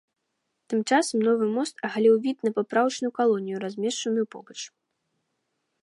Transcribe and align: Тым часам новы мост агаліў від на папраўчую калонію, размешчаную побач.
Тым 0.71 0.79
часам 0.95 1.19
новы 1.27 1.45
мост 1.57 1.75
агаліў 1.89 2.15
від 2.25 2.37
на 2.47 2.51
папраўчую 2.57 3.09
калонію, 3.21 3.57
размешчаную 3.67 4.25
побач. 4.35 4.59